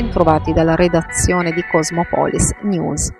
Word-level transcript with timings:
bentrovati 0.00 0.54
dalla 0.54 0.74
redazione 0.74 1.52
di 1.52 1.62
Cosmopolis 1.70 2.52
News 2.62 3.10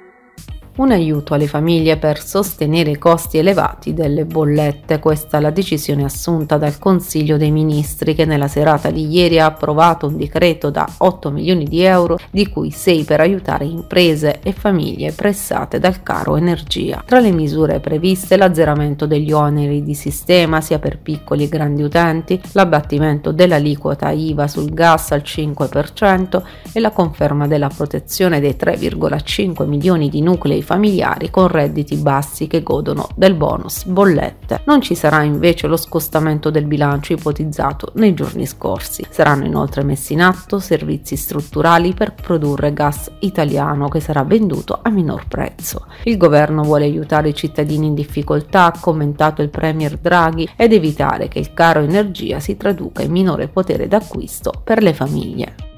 un 0.81 0.93
aiuto 0.93 1.35
alle 1.35 1.47
famiglie 1.47 1.99
per 1.99 2.25
sostenere 2.25 2.93
i 2.93 2.99
costi 2.99 3.37
elevati 3.37 3.93
delle 3.93 4.25
bollette. 4.25 4.99
Questa 4.99 5.37
è 5.37 5.41
la 5.41 5.51
decisione 5.51 6.05
assunta 6.05 6.57
dal 6.57 6.79
Consiglio 6.79 7.37
dei 7.37 7.51
Ministri 7.51 8.15
che 8.15 8.25
nella 8.25 8.49
serata 8.49 8.91
di 8.91 9.07
ieri 9.07 9.39
ha 9.39 9.45
approvato 9.45 10.07
un 10.07 10.17
decreto 10.17 10.71
da 10.71 10.89
8 10.97 11.31
milioni 11.31 11.65
di 11.65 11.83
euro, 11.83 12.19
di 12.31 12.49
cui 12.49 12.71
6 12.71 13.05
per 13.05 13.21
aiutare 13.21 13.67
imprese 13.67 14.41
e 14.43 14.53
famiglie 14.53 15.13
pressate 15.13 15.79
dal 15.79 16.03
caro 16.03 16.37
energia. 16.37 17.03
Tra 17.05 17.21
le 17.21 17.31
misure 17.31 17.79
previste 17.81 18.39
l'azzeramento 18.39 19.05
degli 19.05 19.33
oneri 19.33 19.83
di 19.83 19.95
sistema 19.95 20.63
sia 20.63 20.79
per 20.79 20.99
piccoli 20.99 21.45
e 21.45 21.49
grandi 21.49 21.83
utenti, 21.83 22.41
l'abbattimento 22.53 23.33
dell'aliquota 23.33 24.11
IVA 24.11 24.49
sul 24.49 24.73
gas 24.73 25.13
al 25.13 25.23
5% 25.23 26.43
e 26.73 26.81
la 26.81 26.91
conferma 26.91 27.47
della 27.47 27.69
protezione 27.69 28.41
dei 28.41 28.57
3,5 28.59 29.67
milioni 29.67 30.09
di 30.09 30.23
nuclei 30.23 30.69
familiari 30.71 31.31
con 31.31 31.49
redditi 31.49 31.97
bassi 31.97 32.47
che 32.47 32.63
godono 32.63 33.09
del 33.17 33.35
bonus 33.35 33.87
bollette. 33.87 34.61
Non 34.67 34.81
ci 34.81 34.95
sarà 34.95 35.25
invece 35.25 35.67
lo 35.67 35.77
scostamento 35.77 36.49
del 36.51 36.67
bilancio 36.67 37.13
ipotizzato 37.13 37.91
nei 37.95 38.15
giorni 38.15 38.47
scorsi. 38.47 39.05
Saranno 39.11 39.47
inoltre 39.47 39.83
messi 39.83 40.13
in 40.13 40.23
atto 40.23 40.61
servizi 40.61 41.17
strutturali 41.17 41.93
per 41.93 42.15
produrre 42.15 42.73
gas 42.73 43.11
italiano 43.19 43.89
che 43.89 43.99
sarà 43.99 44.23
venduto 44.23 44.79
a 44.81 44.91
minor 44.91 45.27
prezzo. 45.27 45.87
Il 46.05 46.17
governo 46.17 46.63
vuole 46.63 46.85
aiutare 46.85 47.31
i 47.31 47.35
cittadini 47.35 47.87
in 47.89 47.95
difficoltà, 47.95 48.67
ha 48.67 48.79
commentato 48.79 49.43
il 49.43 49.49
premier 49.49 49.97
Draghi, 49.97 50.49
ed 50.55 50.73
evitare 50.73 51.27
che 51.27 51.41
il 51.41 51.53
caro 51.53 51.81
energia 51.81 52.39
si 52.39 52.57
traduca 52.57 53.03
in 53.03 53.11
minore 53.11 53.49
potere 53.49 53.89
d'acquisto 53.89 54.53
per 54.63 54.85
le 54.85 54.95
famiglie. 54.95 55.70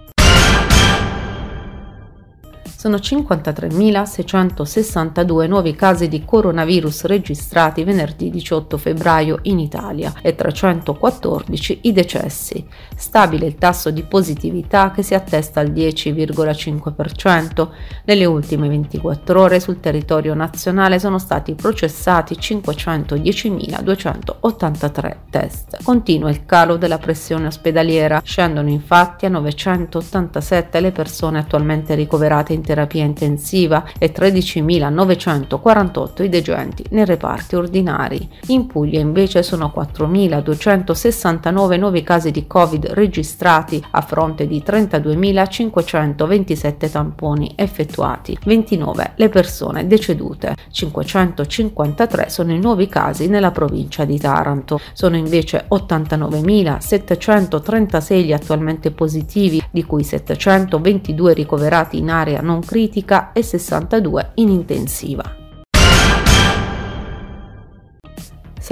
Sono 2.83 2.97
53.662 2.97 5.47
nuovi 5.47 5.77
casi 5.77 6.09
di 6.09 6.25
coronavirus 6.25 7.05
registrati 7.05 7.85
venerdì 7.85 8.29
18 8.29 8.77
febbraio 8.77 9.39
in 9.43 9.61
Italia 9.61 10.13
e 10.21 10.35
314 10.35 11.79
i 11.83 11.93
decessi. 11.93 12.67
Stabile 12.97 13.47
il 13.47 13.55
tasso 13.55 13.93
di 13.93 14.03
positività 14.03 14.91
che 14.91 15.05
si 15.05 15.15
attesta 15.15 15.61
al 15.61 15.71
10,5%. 15.71 17.69
Nelle 18.05 18.25
ultime 18.25 18.67
24 18.67 19.41
ore 19.41 19.61
sul 19.61 19.79
territorio 19.79 20.35
nazionale 20.35 20.99
sono 20.99 21.21
stati 21.21 21.55
processati 21.55 22.35
510.283 22.35 25.17
test. 25.31 25.85
Continua 25.85 26.31
il 26.31 26.45
calo 26.45 26.77
della 26.77 26.99
pressione 26.99 27.47
ospedaliera, 27.47 28.21
scendono 28.25 28.71
infatti 28.71 29.27
a 29.27 29.29
987 29.29 30.81
le 30.81 30.91
persone 30.91 31.39
attualmente 31.39 31.95
ricoverate 31.95 32.53
in 32.53 32.71
terapia 32.73 33.05
intensiva 33.05 33.85
e 33.99 34.11
13.948 34.13 36.23
i 36.23 36.31
degenti 36.31 36.83
nei 36.91 37.05
reparti 37.05 37.55
ordinari. 37.55 38.27
In 38.47 38.67
Puglia 38.67 38.99
invece 38.99 39.43
sono 39.43 39.71
4.269 39.77 41.79
nuovi 41.79 42.03
casi 42.03 42.31
di 42.31 42.47
Covid 42.47 42.87
registrati 42.93 43.85
a 43.91 44.01
fronte 44.01 44.47
di 44.47 44.63
32.527 44.67 46.91
tamponi 46.91 47.53
effettuati, 47.57 48.39
29 48.43 49.13
le 49.17 49.29
persone 49.29 49.87
decedute, 49.87 50.57
553 50.71 52.31
sono 52.31 52.53
i 52.53 52.59
nuovi 52.59 52.89
casi 52.89 53.29
nella 53.29 53.51
provincia 53.51 54.07
di 54.07 54.19
Taranto, 54.19 54.81
sono 54.95 55.17
invece 55.17 55.67
89.736 55.69 58.23
gli 58.23 58.33
attualmente 58.33 58.93
positivi, 58.93 59.63
di 59.71 59.85
cui 59.85 60.05
722 60.05 61.35
ricoverati 61.35 61.99
in 61.99 62.09
area 62.09 62.41
non 62.41 62.62
critica 62.63 63.33
e 63.33 63.43
62 63.43 64.31
in 64.35 64.49
intensiva. 64.49 65.42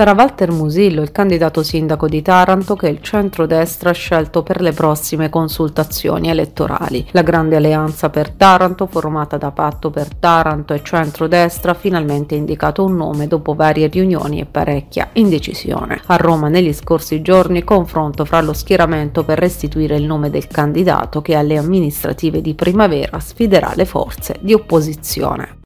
Sarà 0.00 0.14
Walter 0.14 0.50
Musillo 0.50 1.02
il 1.02 1.12
candidato 1.12 1.62
sindaco 1.62 2.08
di 2.08 2.22
Taranto 2.22 2.74
che 2.74 2.88
il 2.88 3.02
centrodestra 3.02 3.90
ha 3.90 3.92
scelto 3.92 4.42
per 4.42 4.62
le 4.62 4.72
prossime 4.72 5.28
consultazioni 5.28 6.30
elettorali. 6.30 7.06
La 7.10 7.20
grande 7.20 7.56
alleanza 7.56 8.08
per 8.08 8.30
Taranto, 8.30 8.86
formata 8.86 9.36
da 9.36 9.50
Patto 9.50 9.90
per 9.90 10.14
Taranto 10.14 10.72
e 10.72 10.82
centrodestra, 10.82 11.72
ha 11.72 11.74
finalmente 11.74 12.34
indicato 12.34 12.82
un 12.82 12.96
nome 12.96 13.26
dopo 13.26 13.52
varie 13.52 13.88
riunioni 13.88 14.40
e 14.40 14.46
parecchia 14.46 15.10
indecisione. 15.12 16.00
A 16.06 16.16
Roma 16.16 16.48
negli 16.48 16.72
scorsi 16.72 17.20
giorni 17.20 17.62
confronto 17.62 18.24
fra 18.24 18.40
lo 18.40 18.54
schieramento 18.54 19.22
per 19.22 19.38
restituire 19.38 19.96
il 19.96 20.04
nome 20.04 20.30
del 20.30 20.46
candidato 20.46 21.20
che 21.20 21.34
alle 21.34 21.58
amministrative 21.58 22.40
di 22.40 22.54
primavera 22.54 23.20
sfiderà 23.20 23.72
le 23.74 23.84
forze 23.84 24.36
di 24.40 24.54
opposizione 24.54 25.58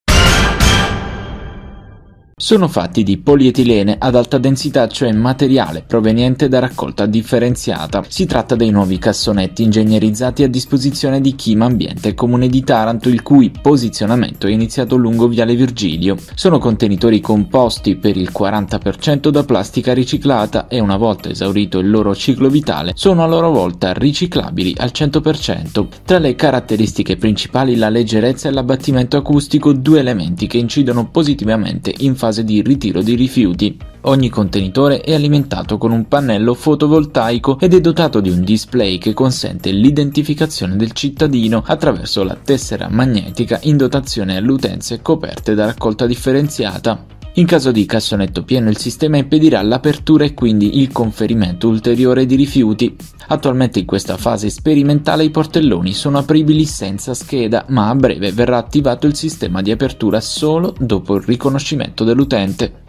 sono 2.37 2.67
fatti 2.67 3.05
di 3.05 3.19
polietilene 3.19 3.97
ad 3.97 4.17
alta 4.17 4.39
densità, 4.39 4.89
cioè 4.89 5.13
materiale 5.13 5.85
proveniente 5.87 6.49
da 6.49 6.59
raccolta 6.59 7.07
differenziata. 7.07 8.05
Si 8.09 8.27
tratta 8.27 8.57
dei 8.57 8.71
nuovi 8.71 8.99
cassonetti 8.99 9.63
ingegnerizzati 9.63 10.43
a 10.43 10.49
disposizione 10.49 11.21
di 11.21 11.37
Chima 11.37 11.67
Ambiente, 11.67 12.15
comune 12.15 12.49
di 12.49 12.65
Taranto, 12.65 13.09
il 13.09 13.23
cui 13.23 13.51
posizionamento 13.51 14.49
è 14.49 14.51
iniziato 14.51 14.97
lungo 14.97 15.29
Viale 15.29 15.55
Virgilio. 15.55 16.17
Sono 16.35 16.59
contenitori 16.59 17.21
composti 17.21 17.95
per 17.95 18.17
il 18.17 18.31
40% 18.37 19.29
da 19.29 19.45
plastica 19.45 19.95
riciclata 19.95 20.67
e 20.67 20.81
una 20.81 20.97
volta 20.97 21.29
esaurito 21.29 21.79
il 21.79 21.89
loro 21.89 22.15
ciclo 22.17 22.49
vitale 22.49 22.93
sono 22.95 23.23
a 23.23 23.27
loro 23.27 23.51
volta 23.51 23.93
riciclabili 23.93 24.75
al 24.79 24.91
100%. 24.93 25.87
Tra 26.05 26.19
le 26.19 26.35
caratteristiche 26.35 27.17
principali 27.17 27.77
la 27.77 27.89
leggerezza 27.89 28.49
e 28.49 28.53
l'abbattimento 28.53 29.17
acustico, 29.17 29.73
due 29.73 30.01
elementi 30.01 30.47
che 30.49 30.59
incidono 30.59 31.09
positivamente 31.11 31.95
in 31.99 32.17
fase 32.25 32.43
di 32.43 32.63
ritiro 32.63 33.03
di 33.03 33.17
rifiuti. 33.17 33.77
Ogni 34.07 34.31
contenitore 34.31 35.03
è 35.03 35.13
alimentato 35.13 35.77
con 35.77 35.93
un 35.93 36.09
pannello 36.09 36.55
fotovoltaico 36.55 37.59
ed 37.61 37.75
è 37.75 37.81
dotato 37.83 38.21
di 38.21 38.31
un 38.31 38.43
display 38.43 38.97
che 38.97 39.13
consente 39.13 39.71
l'identificazione 39.71 40.77
del 40.77 40.93
cittadino 40.93 41.63
attraverso 41.67 42.23
la 42.23 42.37
tessera 42.43 42.89
magnetica 42.89 43.59
in 43.65 43.77
dotazione 43.77 44.39
alle 44.39 44.53
utenze 44.53 45.03
coperte 45.03 45.55
da 45.55 45.67
raccolta 45.67 46.07
differenziata. 46.07 47.24
In 47.37 47.47
caso 47.47 47.73
di 47.73 47.85
cassonetto 47.85 48.45
pieno 48.45 48.71
il 48.71 48.77
sistema 48.77 49.17
impedirà 49.17 49.61
l'apertura 49.61 50.25
e 50.25 50.35
quindi 50.35 50.79
il 50.79 50.93
conferimento 50.93 51.67
ulteriore 51.67 52.27
di 52.27 52.37
rifiuti. 52.37 52.95
Attualmente 53.27 53.81
in 53.81 53.87
questa 53.87 54.17
fase 54.17 54.49
sperimentale 54.51 55.25
i 55.25 55.31
portelloni 55.31 55.93
sono 55.95 56.19
apribili 56.19 56.65
senza 56.65 57.13
scheda, 57.13 57.65
ma 57.71 57.89
a 57.89 57.95
breve 57.97 58.31
verrà 58.31 58.59
attivato 58.59 59.09
il 59.09 59.17
sistema 59.17 59.63
di 59.63 59.73
apertura 59.73 60.21
solo 60.21 60.77
dopo 60.79 61.17
il 61.17 61.25
riconoscimento 61.25 62.05
dell'utente. 62.05 62.84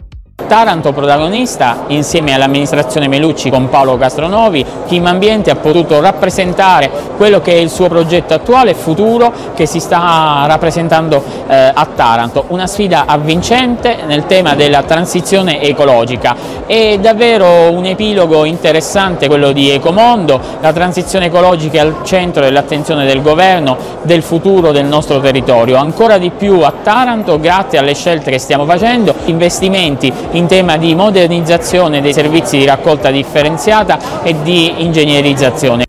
Taranto 0.46 0.92
protagonista 0.92 1.84
insieme 1.88 2.32
all'amministrazione 2.32 3.08
Melucci 3.08 3.50
con 3.50 3.68
Paolo 3.68 3.96
Castronovi, 3.96 4.64
Team 4.86 5.06
Ambiente 5.06 5.50
ha 5.50 5.56
potuto 5.56 6.00
rappresentare 6.00 6.88
quello 7.16 7.40
che 7.40 7.52
è 7.52 7.56
il 7.56 7.68
suo 7.68 7.88
progetto 7.88 8.34
attuale 8.34 8.70
e 8.70 8.74
futuro 8.74 9.32
che 9.54 9.66
si 9.66 9.80
sta 9.80 10.44
rappresentando 10.46 11.24
eh, 11.48 11.72
a 11.74 11.88
Taranto, 11.92 12.44
una 12.48 12.68
sfida 12.68 13.06
avvincente 13.06 13.98
nel 14.06 14.26
tema 14.26 14.54
della 14.54 14.82
transizione 14.84 15.60
ecologica, 15.62 16.36
è 16.66 16.96
davvero 17.00 17.72
un 17.72 17.86
epilogo 17.86 18.44
interessante 18.44 19.26
quello 19.26 19.50
di 19.50 19.70
Ecomondo, 19.70 20.40
la 20.60 20.72
transizione 20.72 21.26
ecologica 21.26 21.78
è 21.78 21.80
al 21.80 21.96
centro 22.04 22.42
dell'attenzione 22.42 23.04
del 23.04 23.20
governo, 23.20 23.76
del 24.02 24.22
futuro 24.22 24.70
del 24.70 24.84
nostro 24.84 25.18
territorio, 25.18 25.76
ancora 25.76 26.18
di 26.18 26.30
più 26.30 26.60
a 26.60 26.72
Taranto 26.82 27.40
grazie 27.40 27.78
alle 27.78 27.94
scelte 27.94 28.30
che 28.30 28.38
stiamo 28.38 28.64
facendo, 28.64 29.14
investimenti 29.24 30.12
in 30.32 30.46
tema 30.46 30.76
di 30.76 30.94
modernizzazione 30.94 32.00
dei 32.00 32.12
servizi 32.12 32.58
di 32.58 32.64
raccolta 32.64 33.10
differenziata 33.10 34.22
e 34.22 34.34
di 34.42 34.82
ingegnerizzazione. 34.82 35.85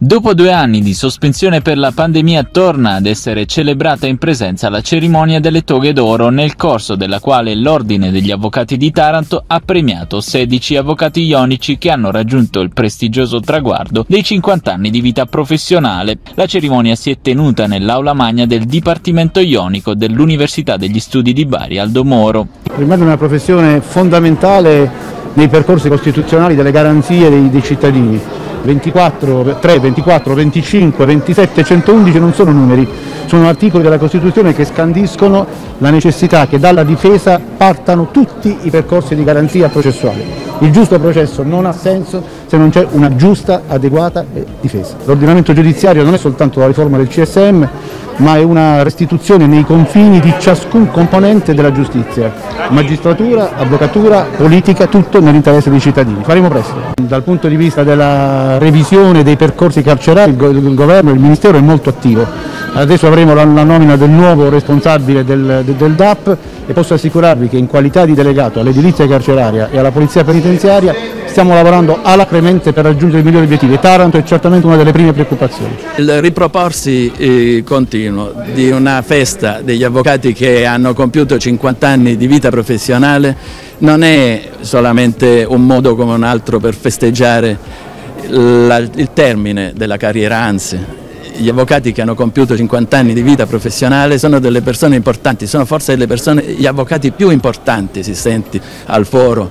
Dopo 0.00 0.32
due 0.32 0.52
anni 0.52 0.80
di 0.80 0.94
sospensione 0.94 1.60
per 1.60 1.76
la 1.76 1.90
pandemia 1.90 2.44
torna 2.52 2.94
ad 2.94 3.06
essere 3.06 3.46
celebrata 3.46 4.06
in 4.06 4.16
presenza 4.16 4.70
la 4.70 4.80
cerimonia 4.80 5.40
delle 5.40 5.64
toghe 5.64 5.92
d'oro 5.92 6.28
nel 6.28 6.54
corso 6.54 6.94
della 6.94 7.18
quale 7.18 7.56
l'Ordine 7.56 8.12
degli 8.12 8.30
Avvocati 8.30 8.76
di 8.76 8.92
Taranto 8.92 9.42
ha 9.44 9.58
premiato 9.58 10.20
16 10.20 10.76
avvocati 10.76 11.22
ionici 11.22 11.78
che 11.78 11.90
hanno 11.90 12.12
raggiunto 12.12 12.60
il 12.60 12.72
prestigioso 12.72 13.40
traguardo 13.40 14.04
dei 14.06 14.22
50 14.22 14.72
anni 14.72 14.90
di 14.90 15.00
vita 15.00 15.26
professionale. 15.26 16.18
La 16.34 16.46
cerimonia 16.46 16.94
si 16.94 17.10
è 17.10 17.18
tenuta 17.20 17.66
nell'aula 17.66 18.12
magna 18.12 18.46
del 18.46 18.66
Dipartimento 18.66 19.40
Ionico 19.40 19.94
dell'Università 19.94 20.76
degli 20.76 21.00
Studi 21.00 21.32
di 21.32 21.44
Bari 21.44 21.80
Aldo 21.80 22.04
Moro. 22.04 22.46
Rimane 22.76 23.02
una 23.02 23.16
professione 23.16 23.80
fondamentale 23.80 24.88
nei 25.32 25.48
percorsi 25.48 25.88
costituzionali 25.88 26.54
delle 26.54 26.70
garanzie 26.70 27.28
dei, 27.28 27.50
dei 27.50 27.62
cittadini 27.64 28.46
24, 28.62 29.58
3, 29.60 29.78
24, 29.80 30.34
25, 30.34 31.04
27, 31.04 31.64
111 31.64 32.18
non 32.18 32.32
sono 32.32 32.52
numeri, 32.52 32.88
sono 33.26 33.48
articoli 33.48 33.82
della 33.82 33.98
Costituzione 33.98 34.54
che 34.54 34.64
scandiscono 34.64 35.46
la 35.78 35.90
necessità 35.90 36.46
che 36.46 36.58
dalla 36.58 36.84
difesa 36.84 37.40
partano 37.56 38.08
tutti 38.10 38.56
i 38.62 38.70
percorsi 38.70 39.14
di 39.14 39.24
garanzia 39.24 39.68
processuale. 39.68 40.46
Il 40.60 40.72
giusto 40.72 40.98
processo 40.98 41.42
non 41.42 41.66
ha 41.66 41.72
senso 41.72 42.22
se 42.46 42.56
non 42.56 42.70
c'è 42.70 42.86
una 42.90 43.14
giusta, 43.14 43.62
adeguata 43.68 44.24
difesa. 44.60 44.96
L'ordinamento 45.04 45.52
giudiziario 45.52 46.02
non 46.02 46.14
è 46.14 46.18
soltanto 46.18 46.58
la 46.58 46.66
riforma 46.66 46.96
del 46.96 47.06
CSM, 47.06 47.68
ma 48.18 48.36
è 48.36 48.42
una 48.42 48.82
restituzione 48.82 49.46
nei 49.46 49.64
confini 49.64 50.20
di 50.20 50.32
ciascun 50.38 50.90
componente 50.90 51.54
della 51.54 51.72
giustizia, 51.72 52.32
magistratura, 52.70 53.56
avvocatura, 53.56 54.26
politica, 54.36 54.86
tutto 54.86 55.20
nell'interesse 55.20 55.70
dei 55.70 55.80
cittadini. 55.80 56.22
Faremo 56.22 56.48
presto. 56.48 56.94
Dal 57.00 57.22
punto 57.22 57.48
di 57.48 57.56
vista 57.56 57.82
della 57.82 58.58
revisione 58.58 59.22
dei 59.22 59.36
percorsi 59.36 59.82
carcerari 59.82 60.30
il 60.30 60.74
governo, 60.74 61.10
il 61.10 61.20
Ministero 61.20 61.58
è 61.58 61.60
molto 61.60 61.90
attivo. 61.90 62.26
Adesso 62.74 63.06
avremo 63.06 63.34
la, 63.34 63.44
nomina 63.44 63.96
del 63.96 64.10
nuovo 64.10 64.48
responsabile 64.48 65.24
del, 65.24 65.64
del 65.64 65.92
DAP 65.92 66.36
e 66.66 66.72
posso 66.72 66.94
assicurarvi 66.94 67.48
che 67.48 67.56
in 67.56 67.66
qualità 67.66 68.04
di 68.04 68.14
delegato 68.14 68.60
all'edilizia 68.60 69.06
carceraria 69.06 69.68
e 69.70 69.78
alla 69.78 69.90
polizia 69.90 70.22
penitenziaria 70.22 70.94
stiamo 71.28 71.54
lavorando 71.54 71.98
alacremente 72.02 72.72
per 72.72 72.84
raggiungere 72.84 73.22
i 73.22 73.24
migliori 73.24 73.44
obiettivi. 73.44 73.78
Taranto 73.78 74.16
è 74.16 74.24
certamente 74.24 74.66
una 74.66 74.76
delle 74.76 74.92
prime 74.92 75.12
preoccupazioni. 75.12 75.76
Il 75.96 76.20
riproporsi 76.20 77.12
eh, 77.16 77.62
continuo 77.64 78.34
di 78.52 78.70
una 78.70 79.02
festa 79.02 79.60
degli 79.62 79.84
avvocati 79.84 80.32
che 80.32 80.66
hanno 80.66 80.94
compiuto 80.94 81.38
50 81.38 81.86
anni 81.86 82.16
di 82.16 82.26
vita 82.26 82.50
professionale 82.50 83.36
non 83.78 84.02
è 84.02 84.48
solamente 84.60 85.46
un 85.48 85.64
modo 85.64 85.94
come 85.94 86.14
un 86.14 86.24
altro 86.24 86.58
per 86.58 86.74
festeggiare 86.74 87.86
il 88.30 89.10
termine 89.14 89.72
della 89.74 89.96
carriera, 89.96 90.38
anzi 90.38 91.06
gli 91.38 91.48
avvocati 91.48 91.92
che 91.92 92.02
hanno 92.02 92.14
compiuto 92.14 92.56
50 92.56 92.96
anni 92.96 93.14
di 93.14 93.22
vita 93.22 93.46
professionale 93.46 94.18
sono 94.18 94.40
delle 94.40 94.60
persone 94.60 94.96
importanti, 94.96 95.46
sono 95.46 95.64
forse 95.64 95.96
persone, 96.06 96.42
gli 96.42 96.66
avvocati 96.66 97.12
più 97.12 97.30
importanti, 97.30 98.02
si 98.02 98.14
senti 98.14 98.60
al 98.86 99.06
foro, 99.06 99.48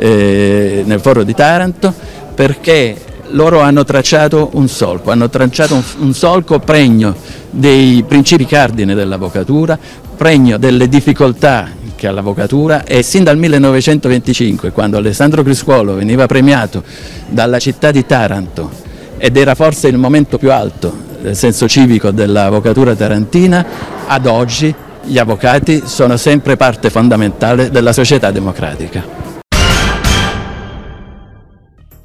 eh, 0.00 0.82
nel 0.86 0.98
foro 1.00 1.22
di 1.24 1.34
Taranto, 1.34 1.92
perché 2.34 2.96
loro 3.32 3.60
hanno 3.60 3.84
tracciato 3.84 4.50
un 4.54 4.66
solco, 4.66 5.10
hanno 5.10 5.28
tracciato 5.28 5.74
un, 5.74 5.82
un 5.98 6.14
solco 6.14 6.58
pregno 6.58 7.14
dei 7.50 8.02
principi 8.08 8.46
cardine 8.46 8.94
dell'avvocatura, 8.94 9.78
pregno 10.16 10.56
delle 10.56 10.88
difficoltà 10.88 11.68
che 11.96 12.06
ha 12.06 12.12
l'avvocatura 12.12 12.84
e 12.84 13.02
sin 13.02 13.24
dal 13.24 13.36
1925, 13.36 14.72
quando 14.72 14.96
Alessandro 14.96 15.42
Criscuolo 15.42 15.94
veniva 15.94 16.24
premiato 16.24 16.82
dalla 17.28 17.58
città 17.58 17.90
di 17.90 18.06
Taranto 18.06 18.70
ed 19.18 19.36
era 19.36 19.54
forse 19.54 19.88
il 19.88 19.98
momento 19.98 20.38
più 20.38 20.50
alto 20.50 21.08
del 21.20 21.36
senso 21.36 21.68
civico 21.68 22.10
dell'avvocatura 22.10 22.94
tarantina, 22.94 23.66
ad 24.06 24.24
oggi 24.24 24.74
gli 25.04 25.18
avvocati 25.18 25.82
sono 25.84 26.16
sempre 26.16 26.56
parte 26.56 26.88
fondamentale 26.88 27.70
della 27.70 27.92
società 27.92 28.30
democratica. 28.30 29.29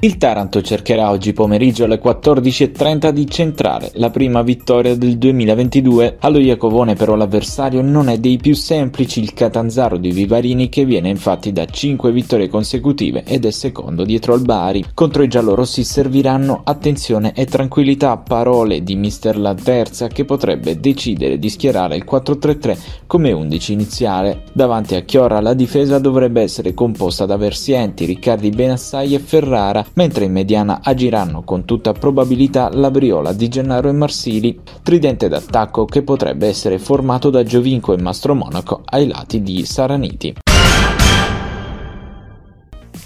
Il 0.01 0.17
Taranto 0.17 0.61
cercherà 0.61 1.09
oggi 1.09 1.31
pomeriggio 1.31 1.85
alle 1.85 2.01
14.30 2.01 3.09
di 3.09 3.27
centrare 3.29 3.91
la 3.93 4.09
prima 4.09 4.41
vittoria 4.41 4.93
del 4.93 5.17
2022. 5.17 6.17
Allo 6.19 6.37
Iacovone 6.37 6.95
però 6.95 7.15
l'avversario 7.15 7.81
non 7.81 8.09
è 8.09 8.19
dei 8.19 8.35
più 8.37 8.55
semplici, 8.55 9.21
il 9.21 9.33
Catanzaro 9.33 9.97
di 9.97 10.11
Vivarini 10.11 10.67
che 10.67 10.83
viene 10.83 11.09
infatti 11.09 11.53
da 11.53 11.65
5 11.65 12.11
vittorie 12.11 12.49
consecutive 12.49 13.23
ed 13.23 13.45
è 13.45 13.51
secondo 13.51 14.03
dietro 14.03 14.33
al 14.33 14.41
Bari. 14.41 14.83
Contro 14.93 15.23
i 15.23 15.29
giallorossi 15.29 15.85
serviranno 15.85 16.61
attenzione 16.65 17.33
e 17.33 17.45
tranquillità, 17.45 18.17
parole 18.17 18.83
di 18.83 18.97
mister 18.97 19.39
La 19.39 19.55
Terza 19.55 20.07
che 20.07 20.25
potrebbe 20.25 20.77
decidere 20.77 21.39
di 21.39 21.49
schierare 21.49 21.95
il 21.95 22.05
4-3-3 22.07 22.77
come 23.07 23.31
11 23.31 23.71
iniziale. 23.71 24.43
Davanti 24.51 24.95
a 24.95 25.01
Chiora 25.01 25.39
la 25.39 25.53
difesa 25.53 25.99
dovrebbe 25.99 26.41
essere 26.41 26.73
composta 26.73 27.25
da 27.25 27.37
Versienti, 27.37 28.03
Riccardi 28.03 28.49
Benassai 28.49 29.15
e 29.15 29.19
Ferrara 29.19 29.83
mentre 29.95 30.25
in 30.25 30.31
mediana 30.31 30.79
agiranno 30.83 31.43
con 31.43 31.65
tutta 31.65 31.91
probabilità 31.93 32.69
la 32.71 32.91
Briola 32.91 33.33
di 33.33 33.47
Gennaro 33.47 33.89
e 33.89 33.93
Marsili, 33.93 34.59
tridente 34.81 35.27
d'attacco 35.27 35.85
che 35.85 36.03
potrebbe 36.03 36.47
essere 36.47 36.79
formato 36.79 37.29
da 37.29 37.43
Giovinco 37.43 37.93
e 37.93 38.01
Mastro 38.01 38.33
Monaco 38.35 38.81
ai 38.85 39.07
lati 39.07 39.41
di 39.41 39.65
Saraniti. 39.65 40.35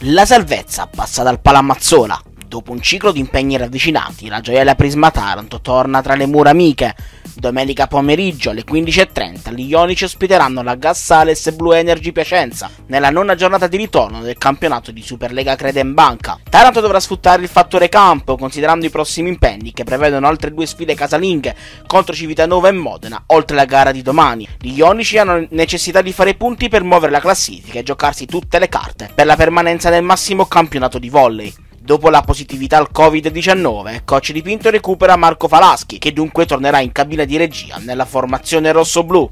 La 0.04 0.26
salvezza 0.26 0.88
passa 0.94 1.24
dal 1.24 1.42
Palamazzola. 1.42 2.22
Dopo 2.48 2.72
un 2.72 2.82
ciclo 2.82 3.12
di 3.12 3.20
impegni 3.20 3.58
ravvicinati, 3.58 4.28
la 4.28 4.40
gioiella 4.40 4.74
Prisma 4.74 5.12
Taranto 5.12 5.60
torna 5.62 6.02
tra 6.02 6.16
le 6.16 6.26
mura 6.26 6.50
amiche 6.50 6.96
Domenica 7.40 7.88
pomeriggio 7.88 8.50
alle 8.50 8.66
15.30 8.66 9.54
gli 9.54 9.70
Ionici 9.70 10.04
ospiteranno 10.04 10.62
la 10.62 10.76
Gassales 10.76 11.52
Blue 11.52 11.80
Energy 11.80 12.12
Piacenza 12.12 12.70
nella 12.88 13.10
nona 13.10 13.36
giornata 13.36 13.68
di 13.68 13.78
ritorno 13.78 14.22
del 14.22 14.38
campionato 14.38 14.92
di 14.92 15.02
Superlega 15.02 15.56
Crede 15.56 15.80
in 15.80 15.94
Banca. 15.94 16.38
Taranto 16.50 16.82
dovrà 16.82 17.00
sfruttare 17.00 17.42
il 17.42 17.48
fattore 17.48 17.88
campo 17.88 18.36
considerando 18.36 18.86
i 18.86 18.90
prossimi 18.90 19.30
impegni 19.30 19.72
che 19.72 19.86
prevedono 19.86 20.28
altre 20.28 20.54
due 20.54 20.66
sfide 20.66 20.96
casalinghe 20.96 21.56
contro 21.88 22.14
Civitanova 22.14 22.68
e 22.68 22.74
Modena 22.74 23.24
oltre 23.28 23.56
la 23.56 23.64
gara 23.64 23.94
di 23.94 24.02
domani. 24.02 24.46
Gli 24.60 24.76
Ionici 24.76 25.18
hanno 25.18 25.48
necessità 25.52 26.02
di 26.02 26.12
fare 26.12 26.36
punti 26.36 26.68
per 26.68 26.84
muovere 26.84 27.14
la 27.14 27.22
classifica 27.22 27.80
e 27.80 27.84
giocarsi 27.84 28.26
tutte 28.26 28.60
le 28.60 28.68
carte 28.68 29.10
per 29.16 29.26
la 29.26 29.38
permanenza 29.38 29.90
nel 29.90 30.04
massimo 30.04 30.46
campionato 30.46 31.00
di 31.00 31.10
volley. 31.10 31.68
Dopo 31.90 32.12
la 32.12 32.22
positività 32.22 32.78
al 32.78 32.90
Covid-19, 32.94 34.02
coach 34.06 34.32
di 34.32 34.44
Pinto 34.44 34.70
recupera 34.70 35.16
Marco 35.16 35.48
Falaschi, 35.48 35.98
che 35.98 36.14
dunque 36.14 36.46
tornerà 36.46 36.82
in 36.82 36.92
cabina 36.92 37.24
di 37.24 37.36
regia 37.36 37.78
nella 37.80 38.06
formazione 38.06 38.72
rosso-blu. 38.72 39.32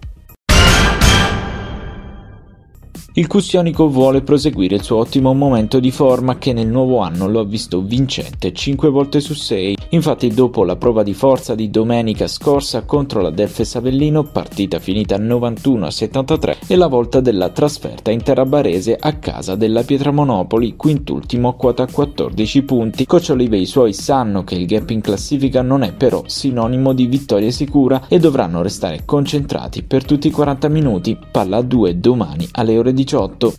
Il 3.17 3.25
Custionico 3.25 3.89
vuole 3.89 4.21
proseguire 4.21 4.75
il 4.75 4.83
suo 4.83 4.97
ottimo 4.97 5.33
momento 5.33 5.79
di 5.79 5.89
forma 5.89 6.37
che 6.37 6.53
nel 6.53 6.67
nuovo 6.67 6.99
anno 6.99 7.27
lo 7.27 7.39
ha 7.39 7.45
visto 7.45 7.81
vincente 7.81 8.53
5 8.53 8.89
volte 8.91 9.21
su 9.21 9.33
6. 9.33 9.75
Infatti 9.89 10.27
dopo 10.27 10.63
la 10.63 10.75
prova 10.75 11.01
di 11.01 11.15
forza 11.15 11.55
di 11.55 11.71
domenica 11.71 12.27
scorsa 12.27 12.83
contro 12.83 13.21
la 13.21 13.31
Delfes 13.31 13.73
Avellino, 13.73 14.21
partita 14.21 14.77
finita 14.77 15.17
91 15.17 15.87
a 15.87 15.89
73, 15.89 16.57
e 16.67 16.75
la 16.75 16.85
volta 16.85 17.19
della 17.19 17.49
trasferta 17.49 18.11
in 18.11 18.21
terra 18.21 18.45
barese 18.45 18.95
a 18.99 19.13
casa 19.13 19.55
della 19.55 19.81
Pietramonopoli, 19.81 20.75
quintultimo 20.75 21.47
a 21.47 21.55
quota 21.55 21.87
14 21.87 22.61
punti. 22.61 23.07
Coach 23.07 23.31
e 23.31 23.57
i 23.57 23.65
suoi 23.65 23.93
sanno 23.93 24.43
che 24.43 24.53
il 24.53 24.67
gap 24.67 24.91
in 24.91 25.01
classifica 25.01 25.63
non 25.63 25.81
è 25.81 25.91
però 25.91 26.21
sinonimo 26.27 26.93
di 26.93 27.07
vittoria 27.07 27.49
sicura 27.49 28.03
e 28.07 28.19
dovranno 28.19 28.61
restare 28.61 29.01
concentrati 29.05 29.81
per 29.81 30.05
tutti 30.05 30.27
i 30.27 30.31
40 30.31 30.67
minuti. 30.67 31.17
Palla 31.31 31.57
a 31.57 31.61
2 31.63 31.99
domani 31.99 32.47
alle 32.51 32.77
ore 32.77 32.93
18. 32.93 33.06
2018. 33.07 33.53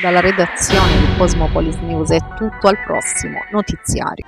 Dalla 0.00 0.20
redazione 0.20 0.98
di 1.00 1.16
Cosmopolis 1.16 1.76
News 1.78 2.10
è 2.10 2.18
tutto 2.36 2.68
al 2.68 2.78
prossimo 2.84 3.38
notiziario. 3.50 4.24